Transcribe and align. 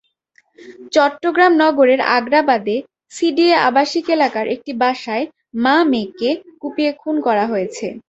চট্টগ্রাম 0.93 1.51
নগরের 1.61 2.01
আগ্রাবাদে 2.17 2.77
সিডিএ 3.13 3.55
আবাসিক 3.67 4.05
এলাকার 4.15 4.45
একটি 4.55 4.71
বাসায় 4.81 5.25
মা-মেয়েকে 5.63 6.29
কুপিয়ে 6.61 6.91
খুন 7.01 7.15
করা 7.27 7.45
হয়েছে। 7.51 7.87